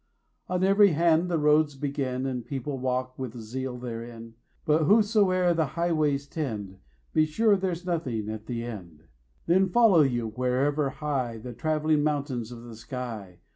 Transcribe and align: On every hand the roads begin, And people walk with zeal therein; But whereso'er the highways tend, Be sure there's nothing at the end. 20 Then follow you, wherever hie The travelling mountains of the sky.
On 0.49 0.63
every 0.63 0.93
hand 0.93 1.29
the 1.29 1.37
roads 1.37 1.75
begin, 1.75 2.25
And 2.25 2.43
people 2.43 2.79
walk 2.79 3.19
with 3.19 3.39
zeal 3.39 3.77
therein; 3.77 4.33
But 4.65 4.87
whereso'er 4.87 5.53
the 5.53 5.65
highways 5.77 6.25
tend, 6.25 6.79
Be 7.13 7.23
sure 7.27 7.55
there's 7.55 7.85
nothing 7.85 8.27
at 8.27 8.47
the 8.47 8.63
end. 8.63 9.03
20 9.45 9.45
Then 9.59 9.69
follow 9.69 10.01
you, 10.01 10.29
wherever 10.29 10.89
hie 10.89 11.37
The 11.37 11.53
travelling 11.53 12.01
mountains 12.03 12.51
of 12.51 12.63
the 12.63 12.75
sky. 12.75 13.41